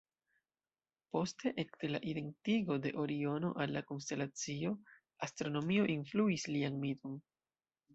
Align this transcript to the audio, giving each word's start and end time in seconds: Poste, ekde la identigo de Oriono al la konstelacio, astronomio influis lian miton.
Poste, 1.15 1.51
ekde 1.63 1.89
la 1.91 1.99
identigo 2.13 2.79
de 2.87 2.93
Oriono 3.05 3.53
al 3.67 3.77
la 3.79 3.87
konstelacio, 3.93 4.75
astronomio 5.31 5.91
influis 6.01 6.53
lian 6.57 6.87
miton. 6.87 7.21